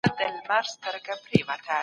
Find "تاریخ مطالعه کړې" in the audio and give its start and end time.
0.83-1.77